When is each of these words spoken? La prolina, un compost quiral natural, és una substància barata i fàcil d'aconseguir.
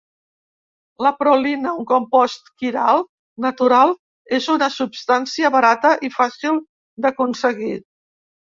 La 1.07 1.11
prolina, 1.17 1.73
un 1.81 1.85
compost 1.91 2.49
quiral 2.63 3.03
natural, 3.47 3.93
és 4.39 4.49
una 4.55 4.71
substància 4.79 5.53
barata 5.59 5.95
i 6.09 6.13
fàcil 6.19 6.59
d'aconseguir. 7.07 7.75